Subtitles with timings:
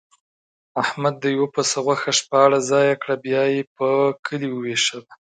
[0.83, 3.87] احمد د یوه پسه غوښه شپاړس ځایه کړه، بیا یې په
[4.25, 5.09] کلي ووېشله.